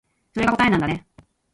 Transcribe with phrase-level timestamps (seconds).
[0.33, 1.05] それが答えなんだね